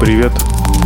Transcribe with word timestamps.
Привет. 0.00 0.32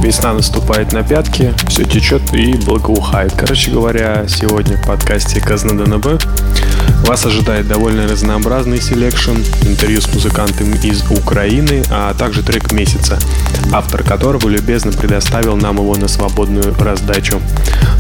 Весна 0.03 0.33
наступает 0.33 0.93
на 0.93 1.03
пятки, 1.03 1.53
все 1.69 1.85
течет 1.85 2.33
и 2.33 2.55
благоухает. 2.55 3.35
Короче 3.37 3.71
говоря, 3.71 4.25
сегодня 4.27 4.77
в 4.79 4.87
подкасте 4.87 5.39
Казна 5.39 5.75
DNB 5.75 6.25
вас 7.07 7.27
ожидает 7.27 7.69
довольно 7.69 8.09
разнообразный 8.09 8.81
selection, 8.81 9.37
интервью 9.67 10.01
с 10.01 10.13
музыкантами 10.15 10.77
из 10.83 11.03
Украины, 11.11 11.83
а 11.91 12.15
также 12.15 12.43
трек 12.43 12.73
месяца, 12.73 13.19
автор 13.71 14.03
которого 14.03 14.49
любезно 14.49 14.93
предоставил 14.93 15.57
нам 15.57 15.77
его 15.77 15.95
на 15.95 16.09
свободную 16.09 16.75
раздачу. 16.75 17.39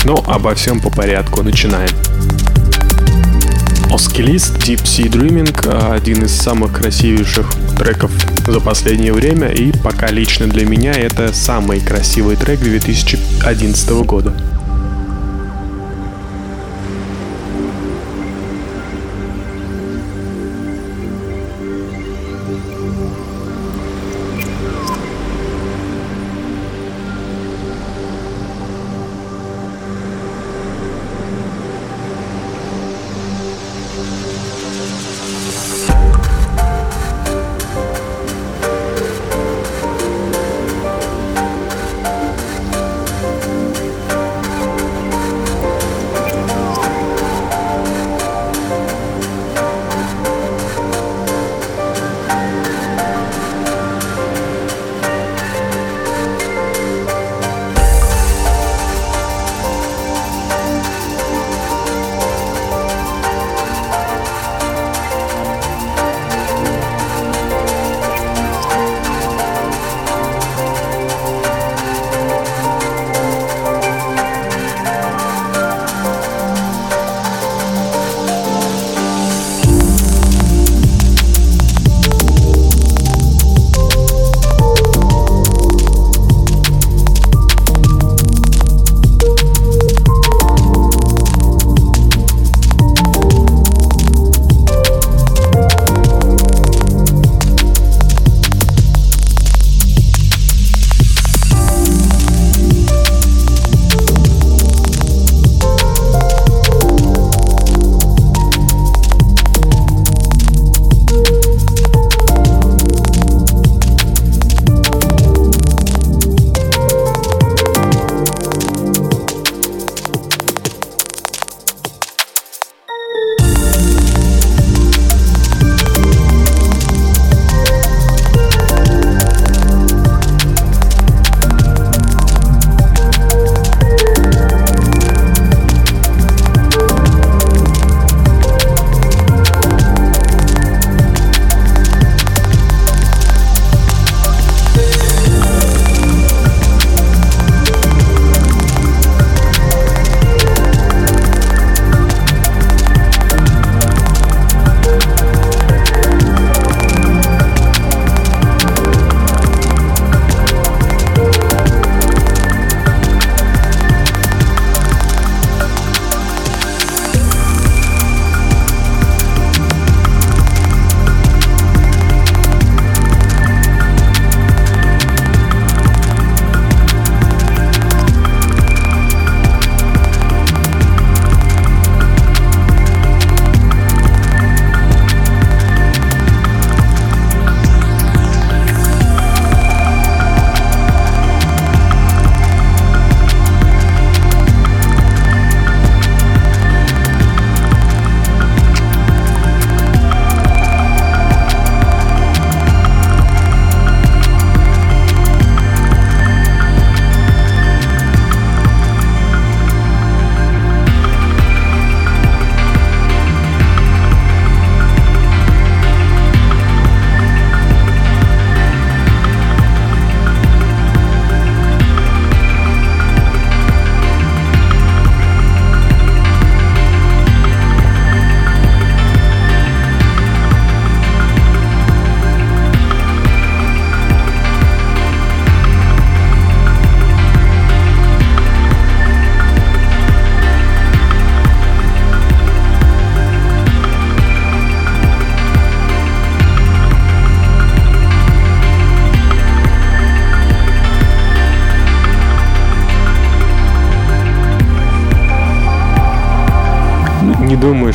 Но 0.04 0.14
обо 0.26 0.54
всем 0.54 0.80
по 0.80 0.88
порядку. 0.88 1.42
Начинаем. 1.42 1.90
Oscillist 3.92 4.56
Deep 4.56 4.82
Sea 4.84 5.10
Dreaming 5.10 5.92
один 5.92 6.24
из 6.24 6.34
самых 6.34 6.72
красивейших 6.72 7.52
треков 7.76 8.10
за 8.46 8.60
последнее 8.60 9.12
время 9.12 9.48
и 9.48 9.72
пока 9.72 10.08
лично 10.08 10.46
для 10.46 10.66
меня 10.66 10.92
это 10.92 11.32
самый 11.32 11.80
красивый 11.80 12.36
трек 12.36 12.60
2011 12.60 13.90
года. 14.04 14.32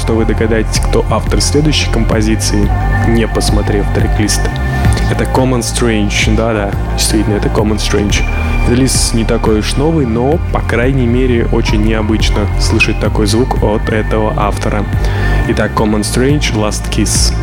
Что 0.08 0.16
вы 0.16 0.24
догадаетесь, 0.24 0.80
кто 0.80 1.06
автор 1.10 1.42
следующей 1.42 1.92
композиции, 1.92 2.72
не 3.10 3.28
посмотрев 3.28 3.86
трек-лист. 3.94 4.40
Это 5.12 5.26
Common 5.26 5.60
Strange, 5.60 6.34
да-да, 6.34 6.72
действительно, 6.94 7.34
это 7.34 7.50
Common 7.50 7.76
Strange. 7.76 8.24
Релиз 8.70 9.14
не 9.14 9.26
такой 9.26 9.60
уж 9.60 9.76
новый, 9.76 10.06
но, 10.06 10.40
по 10.54 10.62
крайней 10.62 11.08
мере, 11.08 11.46
очень 11.52 11.84
необычно 11.84 12.48
слышать 12.62 13.02
такой 13.02 13.28
звук 13.28 13.62
от 13.62 13.90
этого 13.90 14.34
автора. 14.38 14.86
Итак, 15.50 15.74
Common 15.76 16.04
Strange, 16.04 16.56
Last 16.56 16.90
Kiss. 16.90 17.34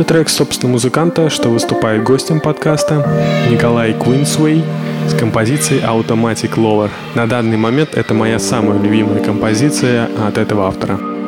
И 0.00 0.02
трек, 0.02 0.30
собственно, 0.30 0.72
музыканта, 0.72 1.28
что 1.28 1.50
выступает 1.50 2.02
гостем 2.04 2.40
подкаста, 2.40 3.06
Николай 3.50 3.92
Квинсвей 3.92 4.64
с 5.06 5.12
композицией 5.12 5.82
Automatic 5.82 6.54
Lover. 6.56 6.88
На 7.14 7.26
данный 7.26 7.58
момент 7.58 7.90
это 7.94 8.14
моя 8.14 8.38
самая 8.38 8.78
любимая 8.78 9.22
композиция 9.22 10.08
от 10.26 10.38
этого 10.38 10.68
автора. 10.68 11.19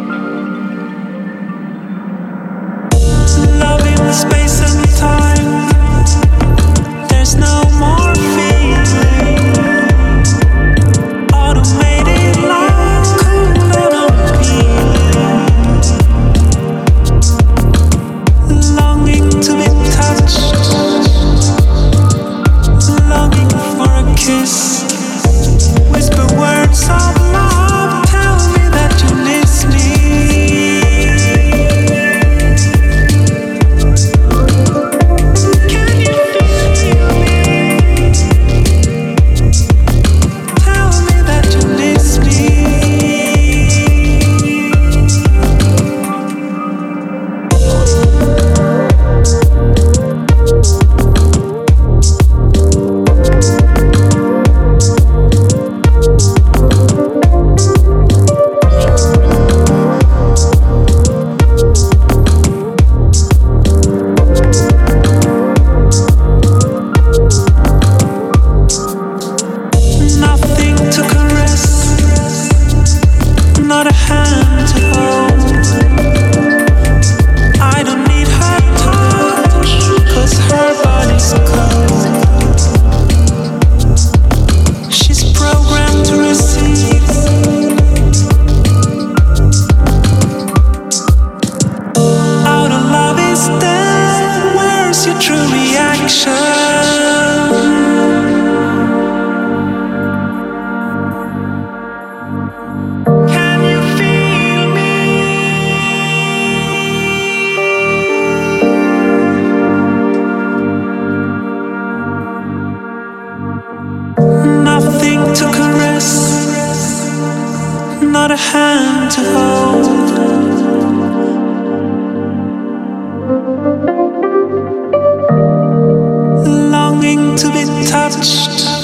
to 127.37 127.51
be 127.51 127.65
touched. 127.87 128.82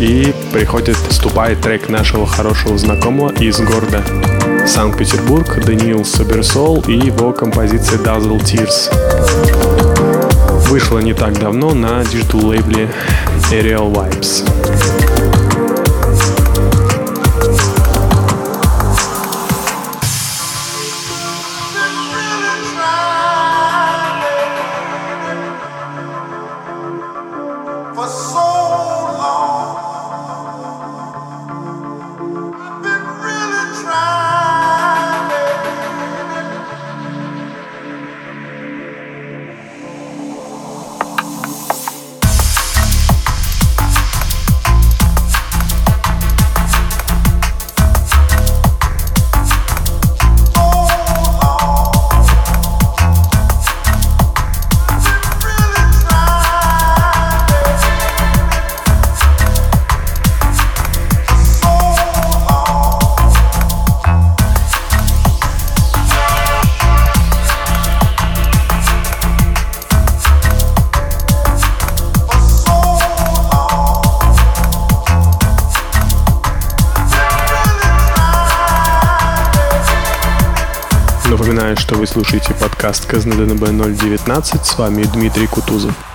И 0.00 0.34
приходит, 0.52 0.96
вступает 1.08 1.60
трек 1.60 1.88
нашего 1.88 2.26
хорошего 2.26 2.76
знакомого 2.76 3.32
из 3.32 3.58
города 3.60 4.02
Санкт-Петербург, 4.66 5.64
Даниил 5.64 6.04
Sobersoul 6.04 6.82
и 6.86 6.92
его 6.92 7.32
композиция 7.32 7.98
Dazzle 7.98 8.40
Tears. 8.40 8.92
Вышла 10.68 10.98
не 10.98 11.14
так 11.14 11.38
давно 11.38 11.72
на 11.74 12.04
digital 12.04 12.46
лейбле 12.46 12.90
Aerial 13.50 13.92
Vibes. 13.92 15.15
Слушаете 82.16 82.54
подкаст 82.54 83.04
КЗНДНБ 83.04 83.60
019. 84.00 84.64
С 84.64 84.78
вами 84.78 85.02
Дмитрий 85.02 85.46
Кутузов. 85.46 86.05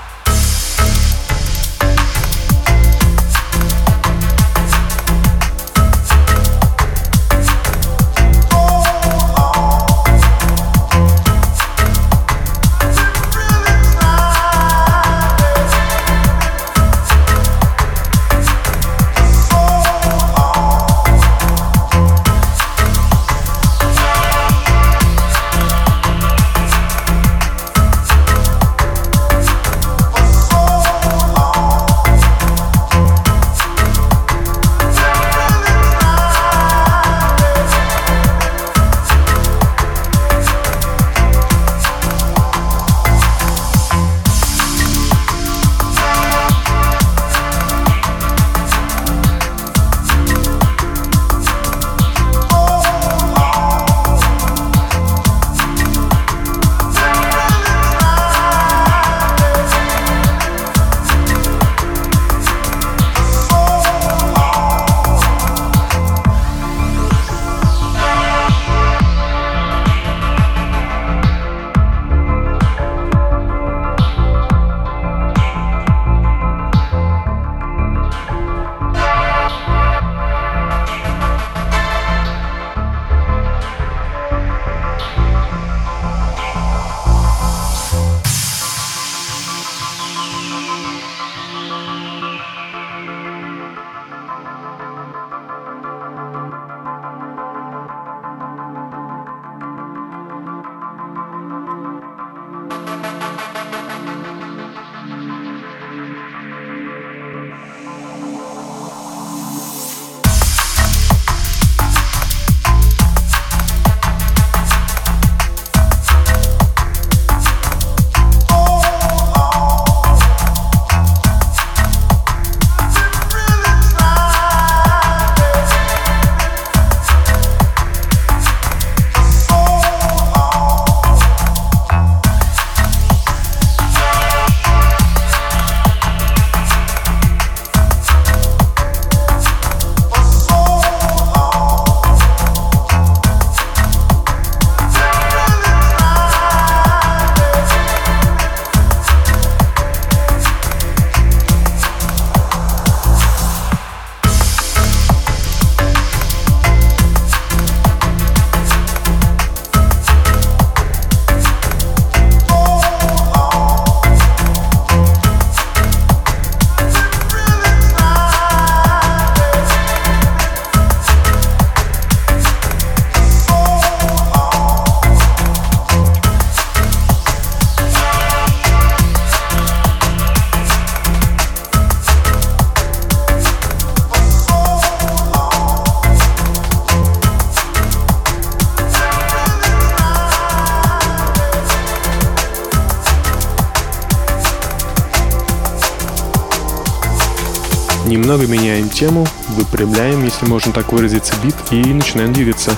Немного 198.31 198.49
меняем 198.49 198.87
тему, 198.87 199.27
выпрямляем, 199.49 200.23
если 200.23 200.45
можно 200.45 200.71
так 200.71 200.93
выразиться, 200.93 201.33
бит 201.43 201.53
и 201.69 201.83
начинаем 201.93 202.31
двигаться. 202.31 202.71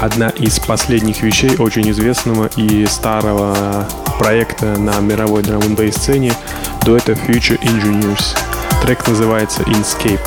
Одна 0.00 0.30
из 0.30 0.58
последних 0.58 1.20
вещей 1.20 1.56
очень 1.58 1.90
известного 1.90 2.48
и 2.56 2.86
старого 2.86 3.86
проекта 4.18 4.78
на 4.78 4.98
мировой 5.00 5.42
драм 5.42 5.60
н 5.60 5.92
сцене 5.92 6.32
дуэта 6.86 7.12
Future 7.12 7.60
Engineers. 7.60 8.34
Трек 8.80 9.06
называется 9.06 9.60
Inscape. 9.64 10.22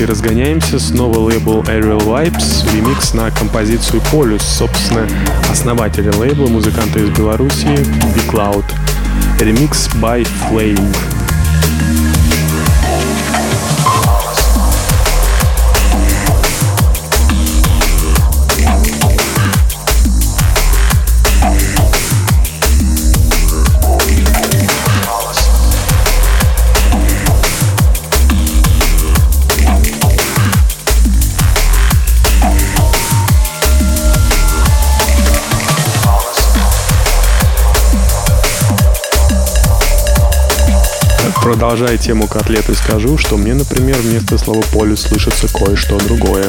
И 0.00 0.04
разгоняемся. 0.04 0.78
Снова 0.78 1.18
лейбл 1.18 1.62
Aerial 1.62 2.00
Vibes, 2.04 2.64
ремикс 2.74 3.14
на 3.14 3.30
композицию 3.30 4.02
Полюс, 4.10 4.42
собственно, 4.42 5.06
основателя 5.50 6.12
лейбла, 6.16 6.48
музыканта 6.48 7.00
из 7.00 7.10
Беларуси, 7.10 7.66
Big 7.66 8.30
Cloud. 8.30 8.64
Ремикс 9.40 9.88
by 10.00 10.26
Flame. 10.48 11.19
Продолжая 41.50 41.98
тему 41.98 42.28
котлеты, 42.28 42.76
скажу, 42.76 43.18
что 43.18 43.36
мне, 43.36 43.54
например, 43.54 43.96
вместо 43.96 44.38
слова 44.38 44.62
«полюс» 44.72 45.02
слышится 45.02 45.48
кое-что 45.48 45.98
другое. 45.98 46.48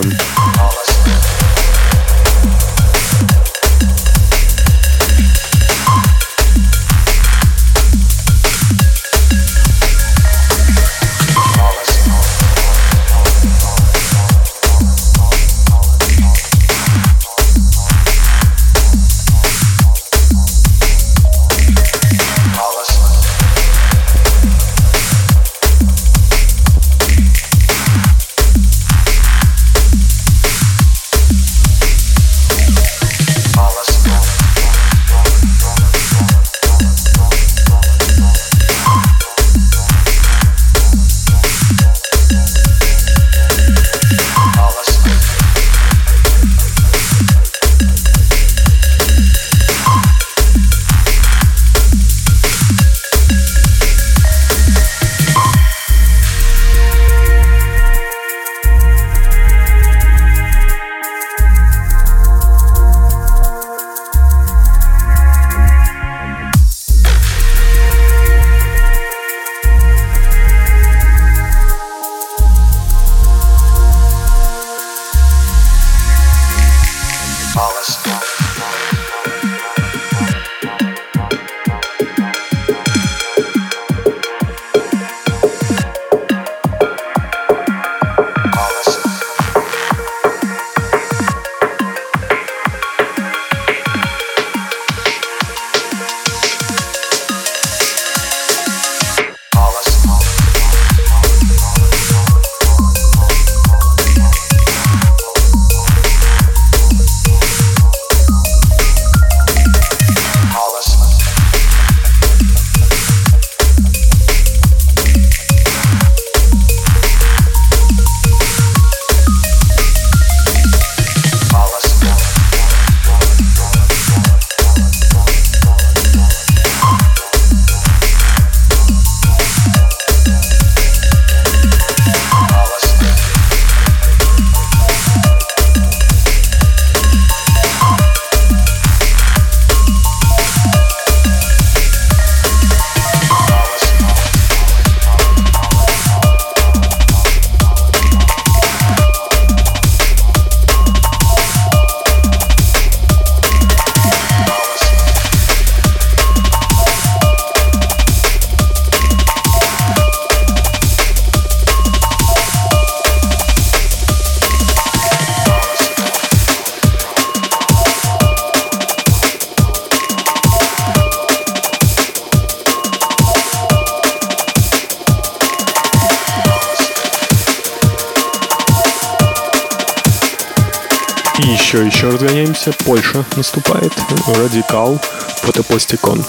Радикал. 184.34 184.98
Фотопластикон. 185.42 186.24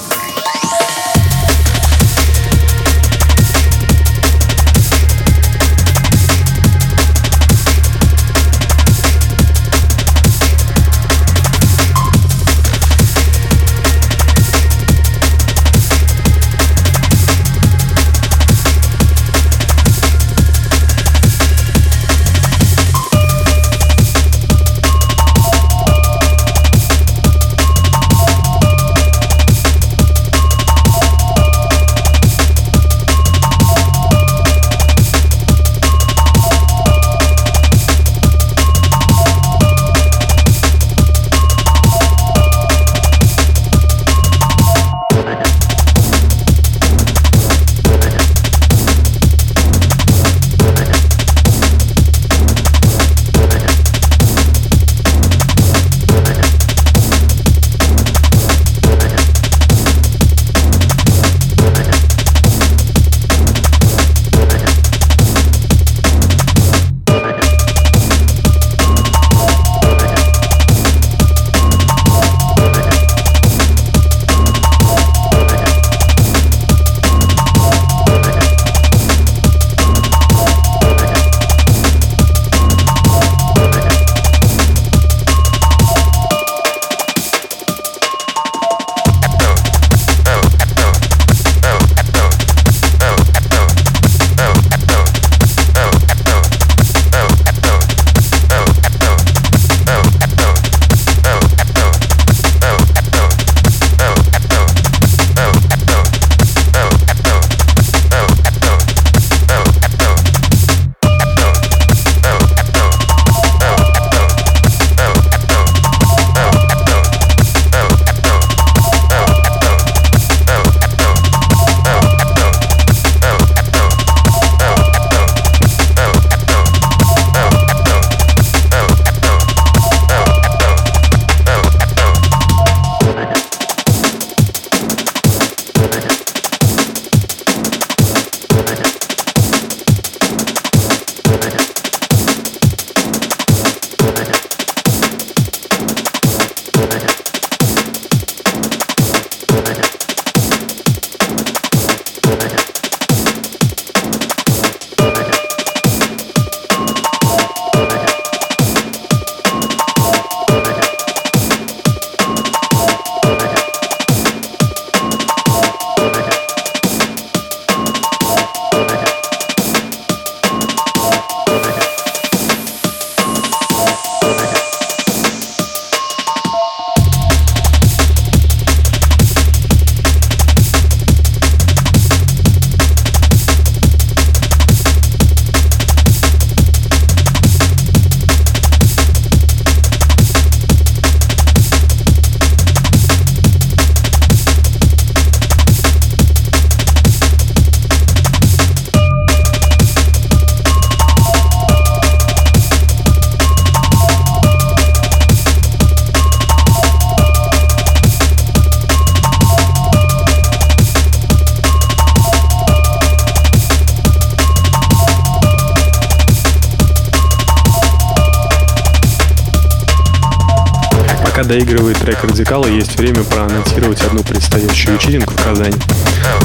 Трек 222.03 222.25
Радикала, 222.25 222.67
есть 222.67 222.99
время 222.99 223.23
проанонсировать 223.23 224.03
одну 224.03 224.25
предстоящую 224.25 224.97
вечеринку 224.97 225.35
в 225.35 225.45
Казани. 225.45 225.77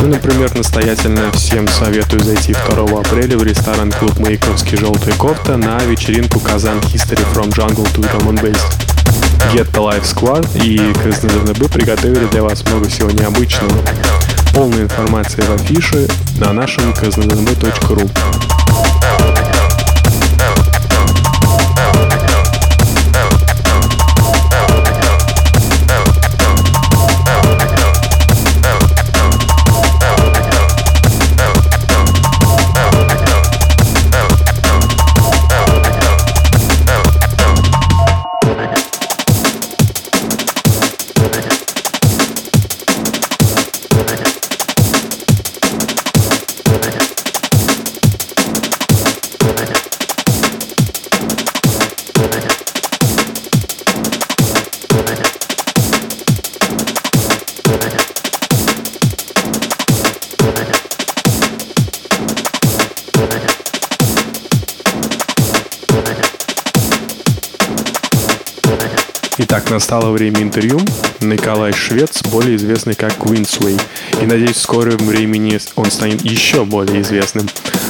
Ну, 0.02 0.08
например, 0.08 0.54
настоятельно 0.56 1.32
всем 1.32 1.68
советую 1.68 2.24
зайти 2.24 2.54
2 2.54 3.00
апреля 3.00 3.38
в 3.40 3.44
ресторан 3.44 3.92
Клуб 3.92 4.20
Маяковский 4.20 4.78
«Желтая 4.78 5.16
кофта» 5.16 5.58
на 5.58 5.80
вечеринку 5.80 6.40
Казан 6.40 6.78
History 6.78 7.26
from 7.34 7.50
Jungle 7.50 7.92
to 7.96 8.02
Drum 8.02 8.40
Bass. 8.40 8.62
Get 9.52 9.72
the 9.72 9.82
Life 9.82 10.04
Squad 10.04 10.48
и 10.64 10.94
КСДНБ 10.94 11.72
приготовили 11.72 12.28
для 12.28 12.44
вас 12.44 12.64
много 12.66 12.88
всего 12.88 13.10
необычного. 13.10 13.74
Полная 14.54 14.84
информация 14.84 15.44
в 15.46 15.54
афише 15.56 16.08
на 16.38 16.54
нашем 16.54 16.92
kznb.ru. 16.92 18.27
настало 69.78 70.10
время 70.10 70.42
интервью. 70.42 70.80
Николай 71.22 71.72
Швец, 71.72 72.24
более 72.24 72.56
известный 72.56 72.96
как 72.96 73.16
Queensway. 73.20 73.80
И 74.20 74.26
надеюсь, 74.26 74.56
в 74.56 74.62
скором 74.62 74.98
времени 74.98 75.60
он 75.76 75.92
станет 75.92 76.24
еще 76.24 76.66
более 76.66 77.02
известным. 77.02 77.48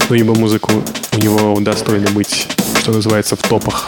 Но 0.10 0.16
ибо 0.18 0.36
музыку 0.36 0.74
у 1.14 1.18
него 1.18 1.58
достойно 1.62 2.10
быть, 2.10 2.50
что 2.82 2.92
называется, 2.92 3.38
в 3.38 3.42
топах. 3.42 3.88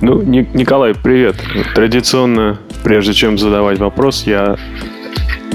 Ну, 0.00 0.22
Николай, 0.22 0.92
привет. 0.92 1.36
Традиционно 1.76 2.58
Прежде 2.84 3.14
чем 3.14 3.38
задавать 3.38 3.78
вопрос, 3.78 4.24
я 4.26 4.56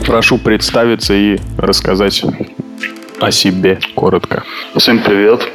прошу 0.09 0.39
представиться 0.39 1.13
и 1.13 1.37
рассказать 1.55 2.23
о 3.21 3.29
себе 3.29 3.77
коротко. 3.93 4.43
Всем 4.75 4.97
привет. 4.97 5.47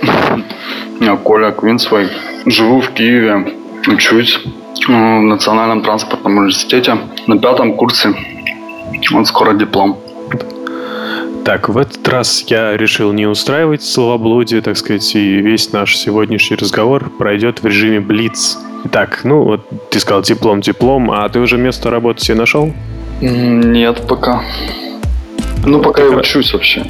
Я 1.01 1.17
Коля 1.17 1.51
Квинсвей. 1.51 2.07
Живу 2.47 2.81
в 2.81 2.91
Киеве. 2.91 3.53
Учусь 3.89 4.39
в 4.87 4.93
Национальном 4.93 5.83
транспортном 5.83 6.39
университете 6.39 6.97
на 7.27 7.37
пятом 7.37 7.75
курсе. 7.75 8.15
Вот 9.11 9.27
скоро 9.27 9.55
диплом. 9.55 9.99
Так, 11.45 11.69
в 11.69 11.77
этот 11.77 12.07
раз 12.07 12.45
я 12.47 12.77
решил 12.77 13.13
не 13.13 13.27
устраивать 13.27 13.83
словоблудие, 13.83 14.63
так 14.63 14.77
сказать, 14.77 15.17
и 15.17 15.43
весь 15.43 15.73
наш 15.73 15.97
сегодняшний 15.97 16.57
разговор 16.57 17.11
пройдет 17.11 17.61
в 17.61 17.67
режиме 17.67 17.99
Блиц. 17.99 18.57
Так, 18.93 19.25
ну 19.25 19.43
вот 19.43 19.91
ты 19.91 19.99
сказал 19.99 20.23
диплом, 20.23 20.61
диплом, 20.61 21.11
а 21.11 21.29
ты 21.29 21.41
уже 21.41 21.59
место 21.59 21.91
работы 21.91 22.25
себе 22.25 22.37
нашел? 22.39 22.73
Нет, 23.21 24.07
пока. 24.07 24.43
Ну, 25.65 25.81
пока 25.81 26.03
я 26.03 26.11
учусь 26.11 26.53
вообще. 26.53 26.85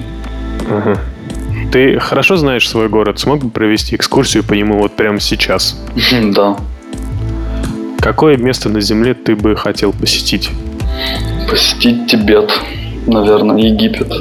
Ага. 0.68 0.98
Ты 1.72 1.98
хорошо 1.98 2.36
знаешь 2.36 2.68
свой 2.68 2.88
город? 2.88 3.18
Смог 3.18 3.40
бы 3.44 3.50
провести 3.50 3.96
экскурсию 3.96 4.44
по 4.44 4.54
нему 4.54 4.78
вот 4.78 4.96
прямо 4.96 5.20
сейчас? 5.20 5.80
Да. 6.34 6.56
Какое 7.98 8.36
место 8.36 8.68
на 8.68 8.82
Земле 8.82 9.14
ты 9.14 9.34
бы 9.34 9.56
хотел 9.56 9.92
посетить? 9.92 10.50
Посетить 11.48 12.06
Тибет, 12.06 12.52
наверное, 13.06 13.56
Египет. 13.56 14.12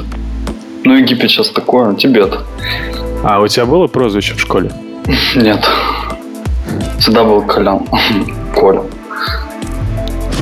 Ну, 0.84 0.96
Египет 0.96 1.30
сейчас 1.30 1.50
такое, 1.50 1.94
Тибет. 1.94 2.38
А 3.22 3.40
у 3.40 3.46
тебя 3.46 3.66
было 3.66 3.86
прозвище 3.86 4.34
в 4.34 4.40
школе? 4.40 4.70
Нет. 5.34 5.62
Всегда 6.98 7.24
был 7.24 7.42
Колян. 7.42 7.80
Коля. 8.54 8.82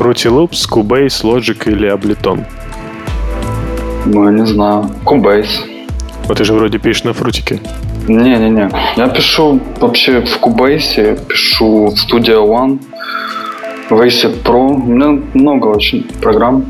Fruity 0.03 0.31
Loops, 0.31 0.67
Cubase, 0.69 1.23
Logic 1.23 1.71
или 1.71 1.89
Ableton? 1.89 2.45
Ну, 4.05 4.25
я 4.25 4.33
не 4.33 4.47
знаю. 4.47 4.91
Cubase. 5.05 5.61
Вот 6.27 6.39
ты 6.39 6.45
же 6.45 6.55
вроде 6.55 6.79
пишешь 6.79 7.05
на 7.05 7.13
фрутике. 7.13 7.61
Не-не-не. 8.09 8.69
Я 8.97 9.07
пишу 9.07 9.61
вообще 9.81 10.21
в 10.21 10.41
Cubase, 10.43 11.25
пишу 11.29 11.87
в 11.87 11.95
Studio 11.95 12.45
One, 12.49 12.81
в 13.91 14.01
Ace 14.01 14.43
Pro. 14.43 14.75
У 14.75 14.79
меня 14.79 15.23
много 15.35 15.69
очень 15.69 16.03
программ. 16.21 16.65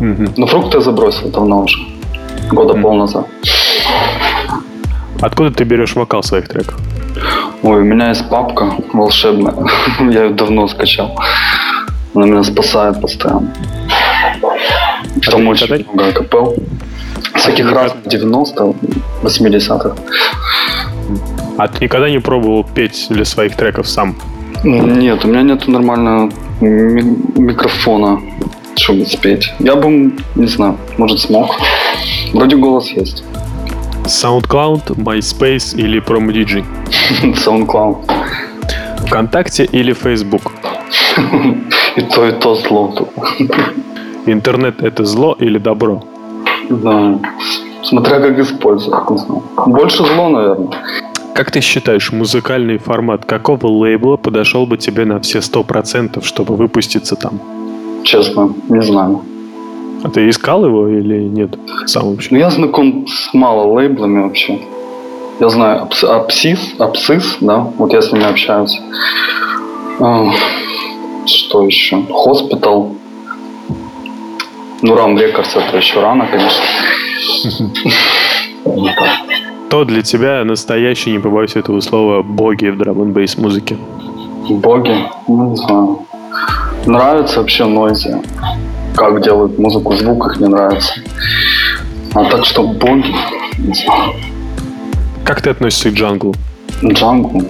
Угу. 0.00 0.32
Но 0.38 0.46
фрукты 0.46 0.78
я 0.78 0.80
забросил 0.80 1.28
давно 1.28 1.64
уже. 1.64 1.78
Года 2.50 2.72
угу. 2.72 2.82
пол 2.82 2.94
назад. 2.94 3.26
Откуда 5.20 5.50
ты 5.50 5.64
берешь 5.64 5.94
вокал 5.94 6.22
своих 6.22 6.48
треков? 6.48 6.80
Ой, 7.62 7.80
у 7.80 7.84
меня 7.84 8.08
есть 8.08 8.30
папка 8.30 8.72
волшебная. 8.94 9.54
Я 10.10 10.24
ее 10.24 10.30
давно 10.30 10.68
скачал. 10.68 11.14
Она 12.14 12.26
меня 12.26 12.42
спасает 12.42 13.00
постоянно. 13.00 13.52
А 14.42 15.30
Там 15.30 15.46
очень 15.48 15.68
когда... 15.68 15.92
много 15.92 16.12
капел. 16.12 16.56
Всяких 17.34 17.70
разных 17.72 18.04
90-х, 18.06 18.74
80-х. 19.22 19.94
А 21.56 21.68
ты 21.68 21.84
никогда 21.84 22.08
не 22.10 22.18
пробовал 22.20 22.64
петь 22.64 23.06
для 23.10 23.24
своих 23.24 23.56
треков 23.56 23.88
сам? 23.88 24.16
Нет, 24.64 25.24
у 25.24 25.28
меня 25.28 25.42
нет 25.42 25.68
нормального 25.68 26.30
ми- 26.60 27.16
микрофона, 27.36 28.20
чтобы 28.76 29.06
спеть. 29.06 29.52
Я 29.58 29.76
бы, 29.76 30.12
не 30.34 30.46
знаю, 30.46 30.76
может 30.96 31.20
смог. 31.20 31.54
Вроде 32.32 32.56
голос 32.56 32.90
есть. 32.90 33.24
SoundCloud, 34.04 34.96
MySpace 34.96 35.76
или 35.76 36.00
PromoDJ? 36.00 36.64
SoundCloud. 37.34 38.10
ВКонтакте 39.06 39.64
или 39.64 39.92
Facebook? 39.92 40.52
И 41.98 42.00
то, 42.02 42.28
и 42.28 42.32
то 42.32 42.54
зло. 42.54 42.94
Интернет 44.26 44.82
это 44.82 45.04
зло 45.04 45.36
или 45.40 45.58
добро? 45.58 46.00
Да. 46.70 47.18
Смотря 47.82 48.20
как 48.20 48.38
использовать, 48.38 49.00
Больше 49.66 50.04
зло, 50.04 50.28
наверное. 50.28 50.68
Как 51.34 51.50
ты 51.50 51.60
считаешь, 51.60 52.12
музыкальный 52.12 52.78
формат 52.78 53.24
какого 53.24 53.66
лейбла 53.66 54.16
подошел 54.16 54.64
бы 54.66 54.76
тебе 54.76 55.04
на 55.04 55.18
все 55.18 55.40
сто 55.40 55.64
процентов, 55.64 56.24
чтобы 56.24 56.54
выпуститься 56.54 57.16
там? 57.16 57.40
Честно, 58.04 58.52
не 58.68 58.82
знаю. 58.82 59.20
А 60.04 60.08
ты 60.08 60.28
искал 60.28 60.64
его 60.64 60.86
или 60.86 61.24
нет? 61.24 61.58
Сам 61.86 62.10
вообще? 62.10 62.28
Ну, 62.30 62.38
я 62.38 62.50
знаком 62.50 63.06
с 63.08 63.34
мало 63.34 63.72
лейблами 63.72 64.22
вообще. 64.22 64.60
Я 65.40 65.48
знаю 65.48 65.88
Apsis, 66.02 66.74
Apsis, 66.78 67.38
да, 67.40 67.58
вот 67.76 67.92
я 67.92 68.02
с 68.02 68.12
ними 68.12 68.24
общаюсь. 68.24 68.80
Что 71.28 71.62
еще? 71.62 72.02
Hospital. 72.10 72.94
Ну, 74.82 74.94
Ram 74.94 75.18
Records 75.18 75.56
это 75.56 75.76
еще 75.76 76.00
рано, 76.00 76.26
конечно. 76.26 76.64
Кто 79.68 79.84
для 79.84 80.02
тебя 80.02 80.44
настоящий, 80.44 81.10
не 81.10 81.18
побоюсь 81.18 81.56
этого 81.56 81.80
слова, 81.80 82.22
боги 82.22 82.68
в 82.68 82.78
драм 82.78 83.12
бейс 83.12 83.36
музыке? 83.36 83.76
Боги? 84.48 84.96
Ну, 85.26 85.50
не 85.50 85.56
знаю. 85.56 86.06
Нравится 86.86 87.40
вообще 87.40 87.66
Нойзи 87.66 88.16
как 88.98 89.22
делают 89.22 89.56
музыку, 89.58 89.94
звук 89.94 90.26
их 90.26 90.40
не 90.40 90.48
нравится. 90.48 90.92
А 92.14 92.24
так 92.24 92.44
что 92.44 92.64
боги, 92.64 93.14
не 93.58 93.72
знаю. 93.72 94.12
Как 95.24 95.40
ты 95.40 95.50
относишься 95.50 95.90
к 95.90 95.94
джанглу? 95.94 96.34
Джанглу? 96.84 97.44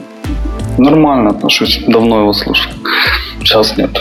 Нормально 0.77 1.31
отношусь. 1.31 1.83
Давно 1.89 2.21
его 2.21 2.33
слушал. 2.35 2.71
Сейчас 3.49 3.79
нет. 3.79 3.99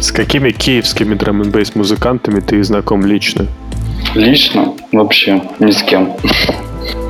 С 0.00 0.10
какими 0.10 0.50
киевскими 0.50 1.14
драм 1.14 1.42
н 1.42 1.52
музыкантами 1.74 2.40
ты 2.40 2.64
знаком 2.64 3.04
лично? 3.04 3.46
Лично? 4.14 4.72
Вообще 4.90 5.42
ни 5.58 5.70
с 5.70 5.82
кем. 5.82 6.14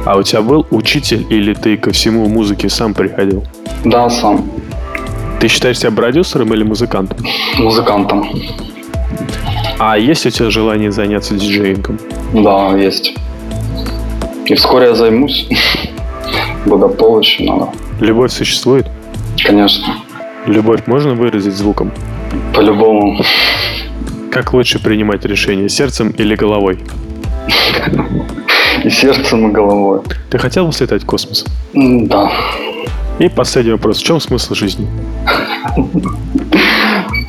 А 0.05 0.17
у 0.17 0.25
тебя 0.25 0.43
был 0.43 0.67
учитель 0.73 1.25
или 1.31 1.55
ты 1.55 1.77
ко 1.77 1.93
всему 1.93 2.27
музыке 2.29 2.69
сам 2.69 2.93
приходил? 2.93 3.45
Да, 3.85 4.11
сам. 4.11 4.51
Ты 5.39 5.47
считаешь 5.47 5.79
себя 5.79 5.93
продюсером 5.93 6.53
или 6.53 6.65
музыкантом? 6.65 7.25
Музыкантом. 7.57 8.29
А 9.79 9.97
есть 9.97 10.27
у 10.27 10.31
тебя 10.31 10.51
желание 10.51 10.91
заняться 10.91 11.35
диджеингом? 11.37 12.01
Да, 12.35 12.77
есть. 12.77 13.15
И 14.47 14.55
вскоре 14.57 14.87
я 14.87 14.95
займусь. 14.97 15.47
Благополучно. 16.67 17.69
Любовь 18.01 18.33
существует? 18.33 18.89
Конечно. 19.45 19.99
Любовь 20.47 20.87
можно 20.87 21.15
выразить 21.15 21.55
звуком? 21.55 21.91
По-любому. 22.55 23.21
Как 24.31 24.53
лучше 24.53 24.79
принимать 24.79 25.25
решения, 25.25 25.69
сердцем 25.69 26.11
или 26.11 26.37
головой? 26.37 26.79
И 28.85 28.91
сердцем, 28.91 29.49
и 29.49 29.53
головой. 29.53 30.03
Ты 30.31 30.39
хотел 30.39 30.67
бы 30.67 30.73
слетать 30.73 31.03
в 31.03 31.07
космос? 31.07 31.45
Да. 31.75 32.31
И 33.19 33.29
последний 33.29 33.73
вопрос. 33.73 33.99
В 33.99 34.05
чем 34.05 34.21
смысл 34.21 34.55
жизни? 34.55 34.87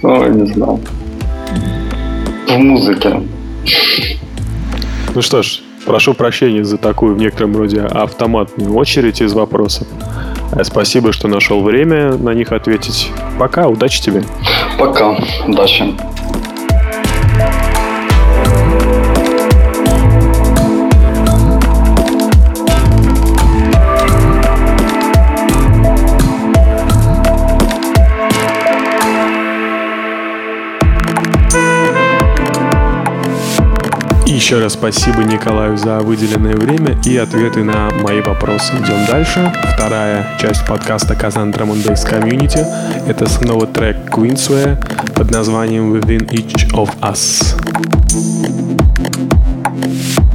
Ой, 0.04 0.30
не 0.30 0.46
знаю. 0.54 0.80
В 2.48 2.58
музыке. 2.58 3.22
Ну 5.16 5.22
что 5.24 5.42
ж, 5.42 5.62
прошу 5.86 6.14
прощения 6.14 6.64
за 6.64 6.78
такую 6.78 7.16
в 7.16 7.18
некотором 7.18 7.58
роде 7.58 7.82
автоматную 7.82 8.76
очередь 8.76 9.22
из 9.22 9.34
вопросов. 9.34 9.88
Спасибо, 10.64 11.14
что 11.14 11.28
нашел 11.28 11.62
время 11.62 12.14
на 12.18 12.34
них 12.34 12.52
ответить. 12.52 13.12
Пока, 13.38 13.68
удачи 13.68 14.02
тебе. 14.02 14.24
Пока, 14.80 15.18
удачи. 15.48 15.94
Еще 34.38 34.60
раз 34.60 34.74
спасибо 34.74 35.24
Николаю 35.24 35.78
за 35.78 35.98
выделенное 36.02 36.56
время 36.56 36.96
и 37.04 37.18
ответы 37.18 37.64
на 37.64 37.90
мои 37.90 38.22
вопросы. 38.22 38.72
Идем 38.74 39.04
дальше. 39.08 39.52
Вторая 39.74 40.38
часть 40.40 40.64
подкаста 40.68 41.16
Казан 41.16 41.50
Bass 41.50 42.08
Community. 42.08 42.64
Это 43.08 43.28
снова 43.28 43.66
трек 43.66 43.98
Queensway 44.16 44.78
под 45.16 45.32
названием 45.32 45.92
Within 45.92 46.30
Each 46.30 46.70
of 46.74 46.92
Us. 47.02 47.56
Comics 49.74 50.27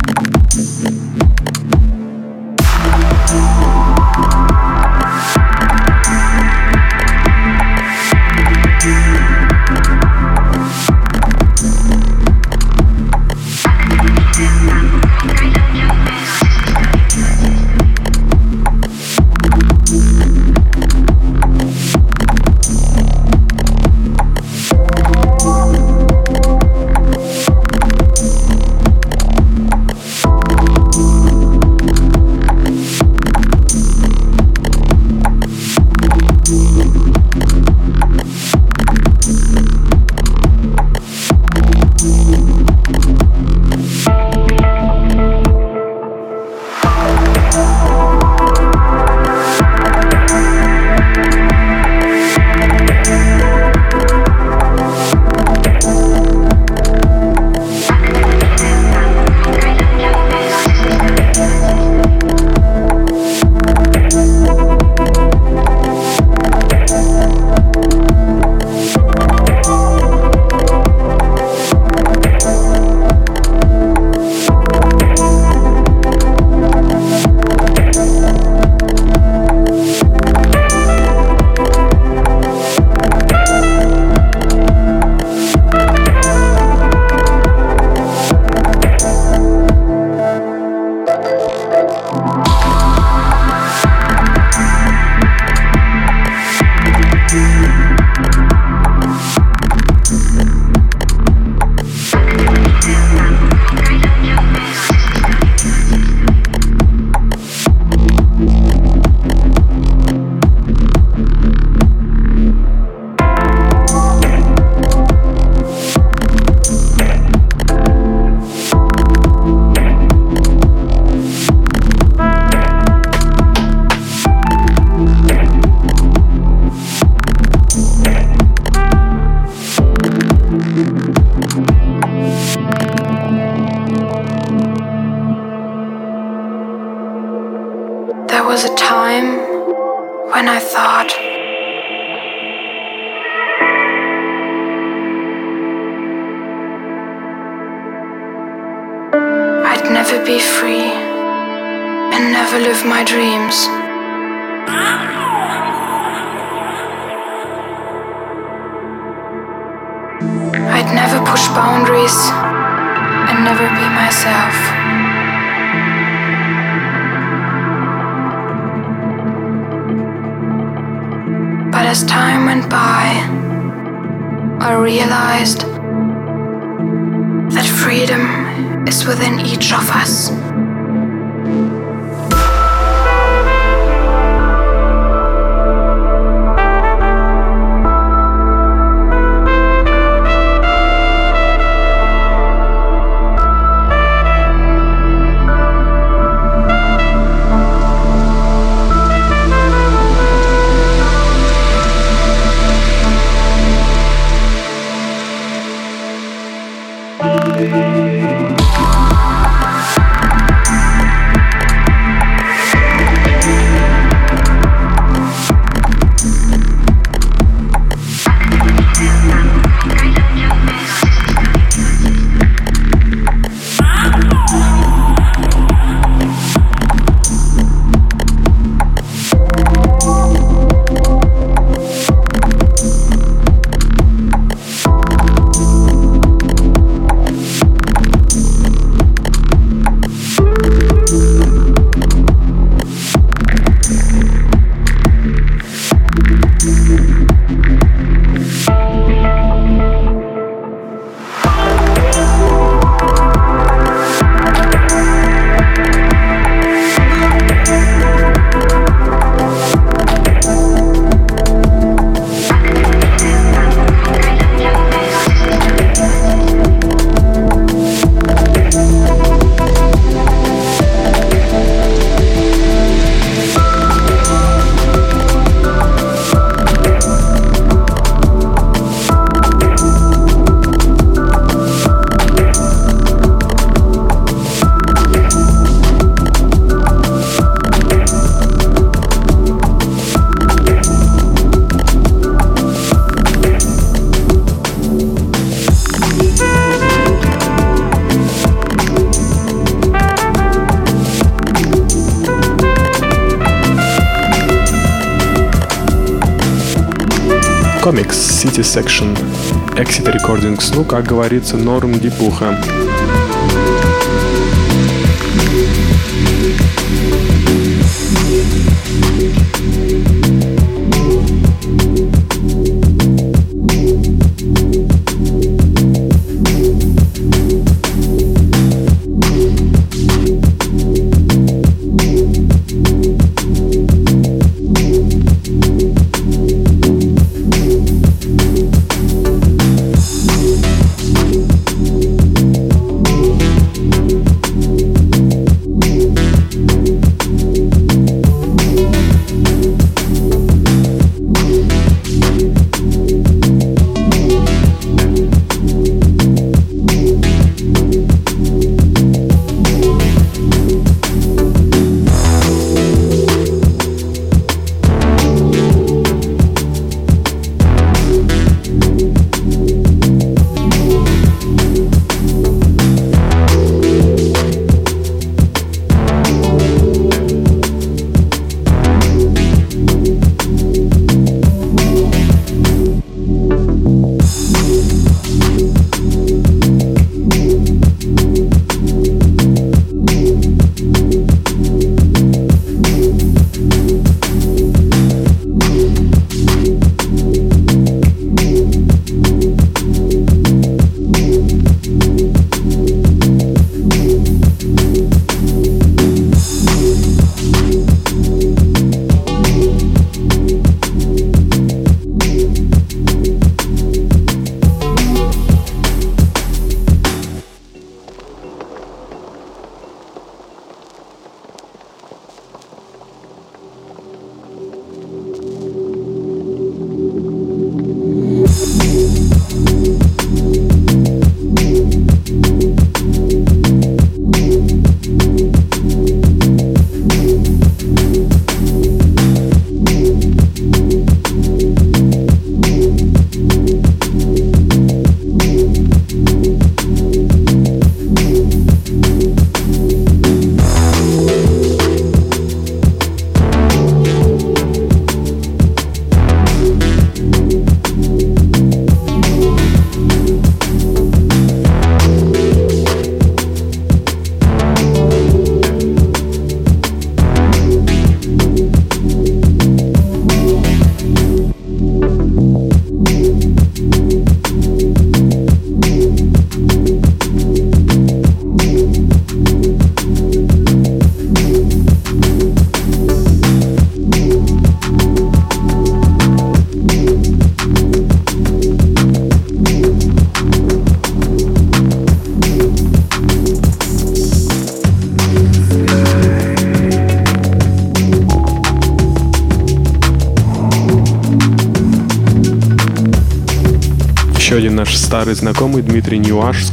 как 310.92 311.06
говорится, 311.06 311.56
норм 311.56 311.98
дипуха. 311.98 312.54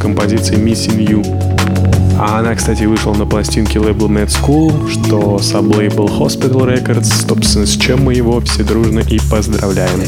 Композицией 0.10 0.60
Missing 0.60 1.07
You. 1.07 2.18
А 2.18 2.39
она, 2.39 2.55
кстати, 2.55 2.84
вышла 2.84 3.14
на 3.14 3.26
пластинке 3.26 3.80
лейбла 3.80 4.07
Mad 4.07 4.28
School, 4.28 4.89
что 4.89 5.38
саблейбл 5.38 6.07
Hospital 6.07 6.66
Records, 6.66 7.28
собственно, 7.28 7.68
с 7.68 7.78
чем 7.78 8.03
мы 8.03 8.16
его 8.16 8.41
все 8.41 8.64
дружно 8.64 8.99
и 8.99 9.20
поздравляем. 9.30 10.01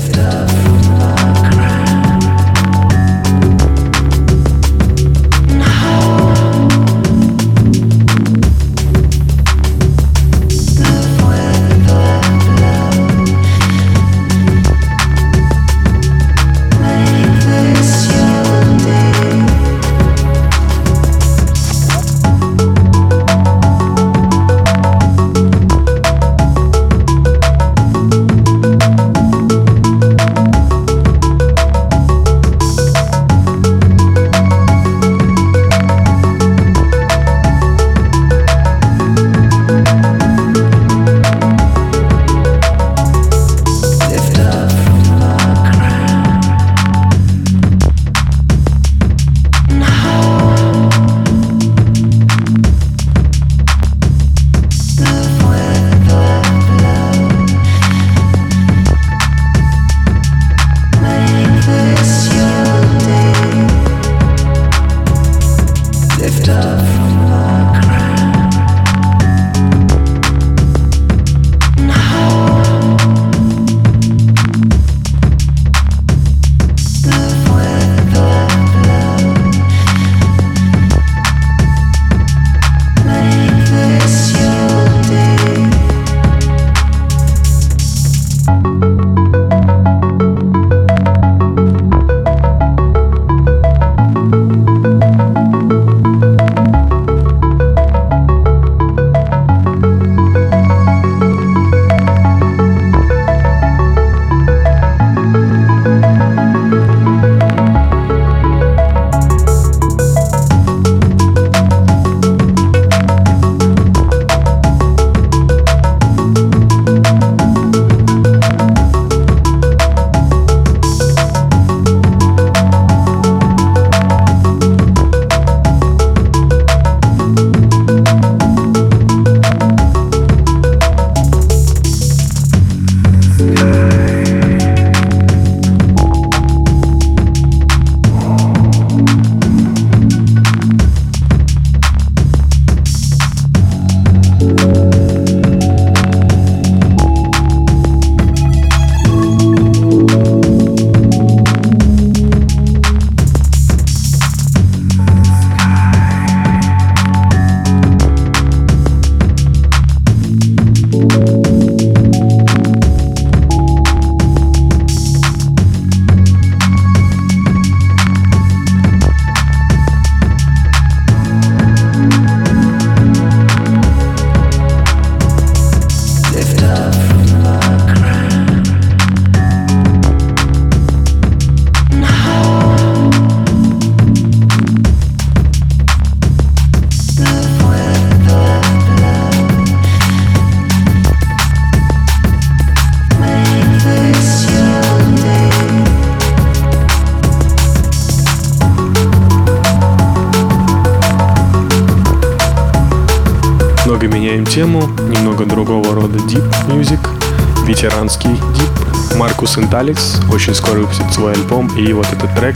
Инталикс 209.81 210.19
очень 210.31 210.53
скоро 210.53 210.77
выпустит 210.81 211.11
свой 211.11 211.33
альбом, 211.33 211.67
и 211.75 211.91
вот 211.91 212.05
этот 212.13 212.35
трек 212.35 212.55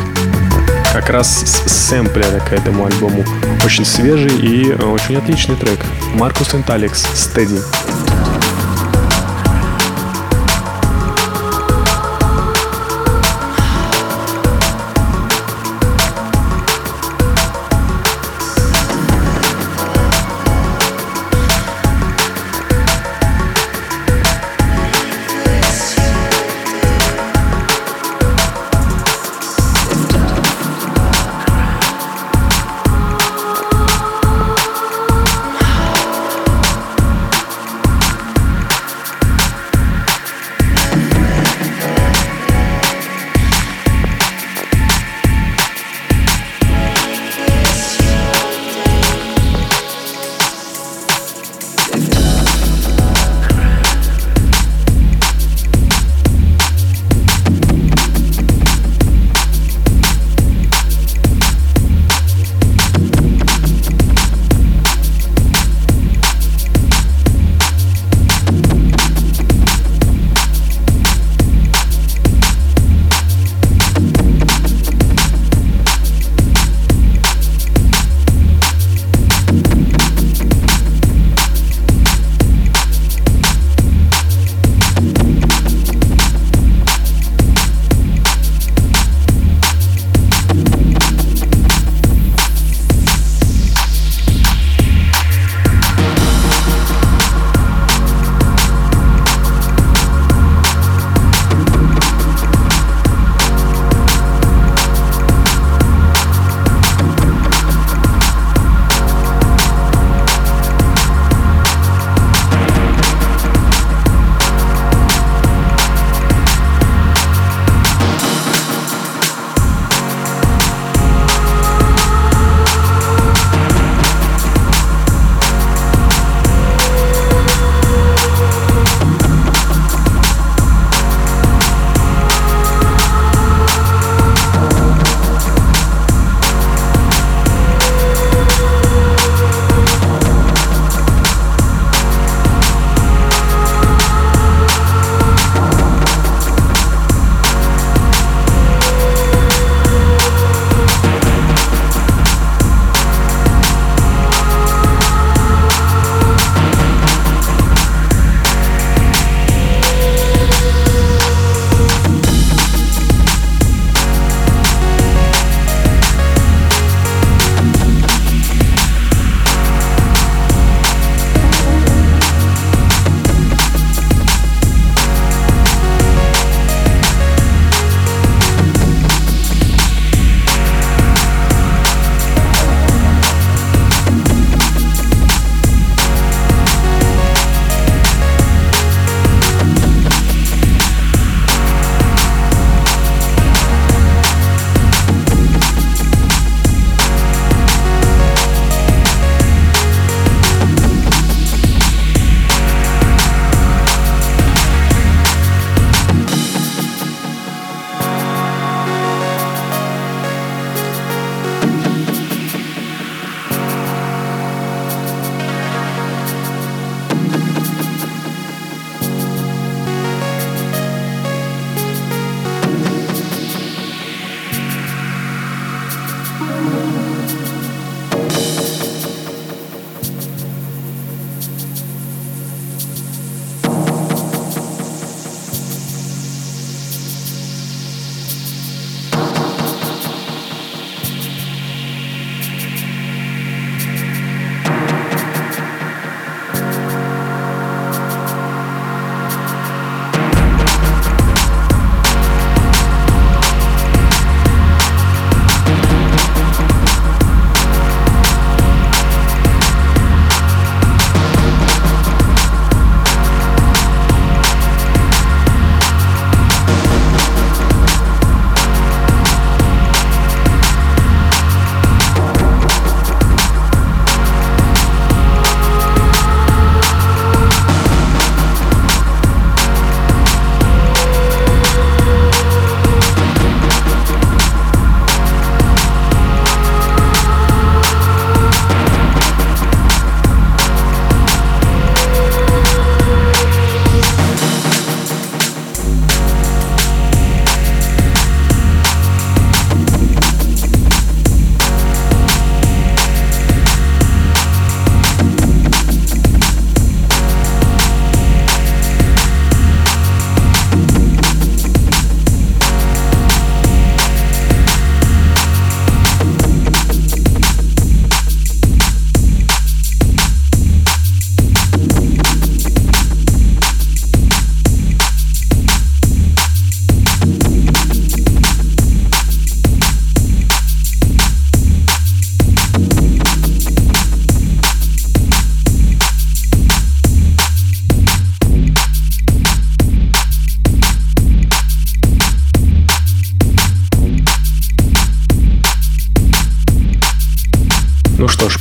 как 0.93 1.09
раз 1.09 1.41
с 1.65 1.71
сэмплера 1.71 2.39
к 2.39 2.53
этому 2.53 2.85
альбому. 2.85 3.25
Очень 3.65 3.83
свежий 3.83 4.29
и 4.29 4.71
очень 4.71 5.15
отличный 5.15 5.55
трек. 5.55 5.79
Маркус 6.13 6.53
Инталикс, 6.53 7.03
Steady. 7.15 7.84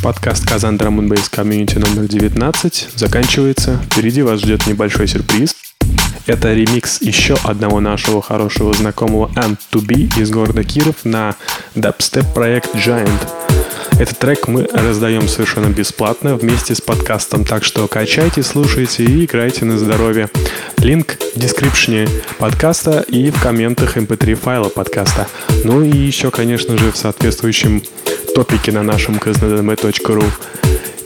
Подкаст 0.05 0.47
Казан 0.47 0.77
Drum 0.77 1.01
Bass 1.09 1.31
Community 1.31 1.79
номер 1.79 2.07
19 2.07 2.89
заканчивается. 2.95 3.81
Впереди 3.87 4.21
вас 4.21 4.41
ждет 4.41 4.67
небольшой 4.67 5.09
сюрприз. 5.09 5.57
Это 6.27 6.53
ремикс 6.53 7.01
еще 7.01 7.39
одного 7.43 7.81
нашего 7.81 8.21
хорошего 8.21 8.75
знакомого 8.75 9.33
Ant2B 9.35 10.21
из 10.21 10.31
города 10.31 10.63
Киров 10.63 10.97
на 11.05 11.37
дабстеп 11.75 12.27
проект 12.35 12.75
Giant. 12.75 13.19
Этот 13.99 14.19
трек 14.19 14.47
мы 14.47 14.69
раздаем 14.75 15.27
совершенно 15.27 15.69
бесплатно 15.69 16.37
вместе 16.37 16.75
с 16.75 16.83
подкастом, 16.83 17.47
так 17.47 17.65
что 17.65 17.89
качайте, 17.89 18.43
слушайте 18.43 19.05
и 19.05 19.25
играйте 19.25 19.65
на 19.65 19.79
здоровье. 19.79 20.29
Линк 20.79 21.17
в 21.35 21.39
дескрипшене 21.41 22.09
подкаста 22.39 23.01
и 23.09 23.31
в 23.31 23.41
комментах 23.41 23.97
mp3 23.97 24.33
эм 24.33 24.37
файла 24.37 24.69
подкаста. 24.69 25.29
Ну 25.65 25.83
и 25.83 25.97
еще, 25.97 26.31
конечно 26.31 26.77
же, 26.77 26.93
в 26.93 26.97
соответствующем 26.99 27.83
топике 28.35 28.73
на 28.73 28.83
нашем 28.83 29.17
kznadm.ru. 29.17 30.25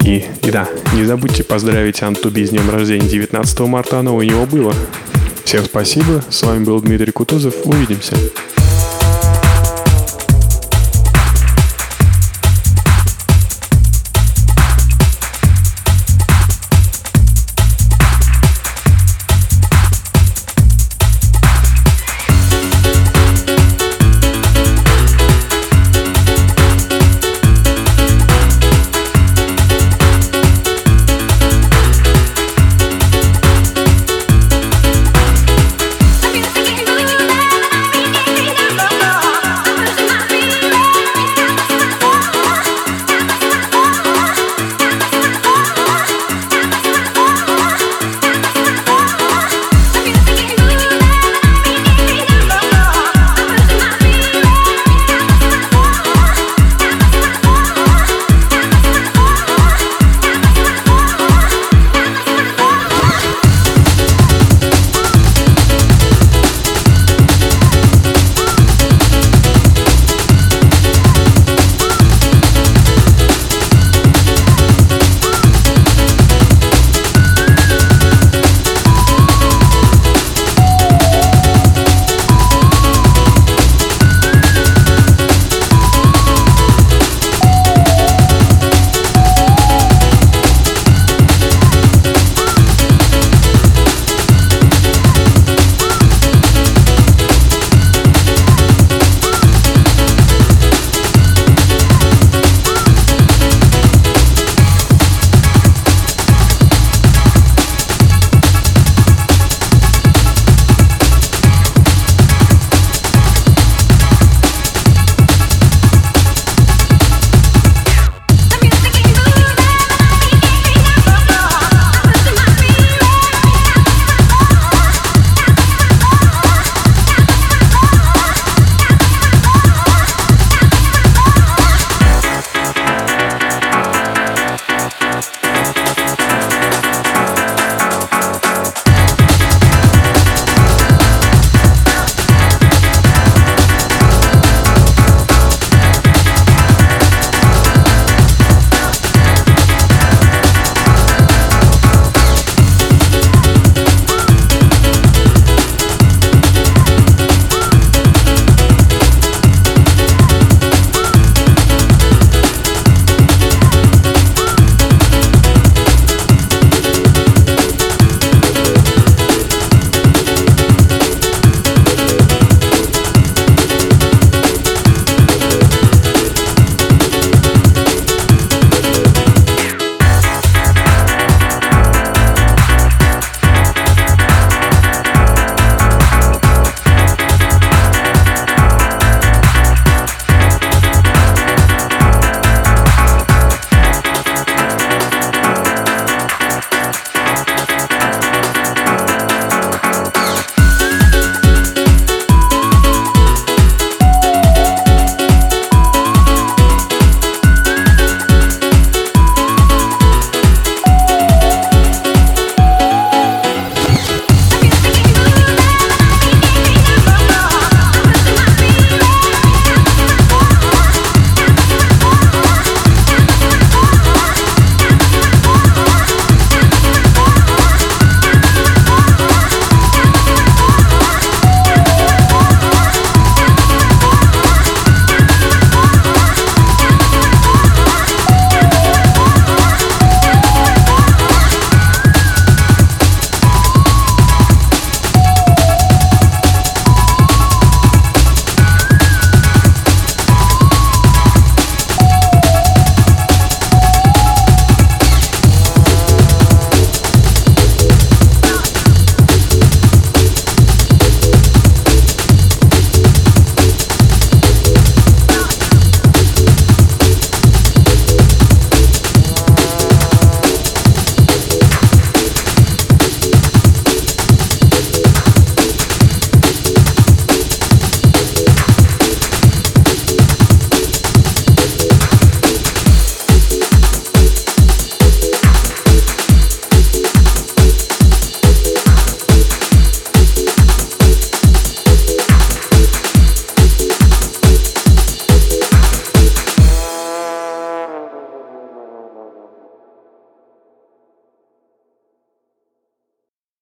И, 0.04 0.24
и 0.42 0.50
да, 0.50 0.68
не 0.94 1.04
забудьте 1.04 1.44
поздравить 1.44 2.02
Антуби 2.02 2.44
с 2.44 2.50
днем 2.50 2.70
рождения 2.70 3.06
19 3.06 3.60
марта, 3.60 3.98
оно 3.98 4.16
у 4.16 4.22
него 4.22 4.46
было. 4.46 4.74
Всем 5.44 5.64
спасибо, 5.64 6.24
с 6.30 6.42
вами 6.42 6.64
был 6.64 6.80
Дмитрий 6.80 7.12
Кутузов, 7.12 7.54
увидимся. 7.64 8.16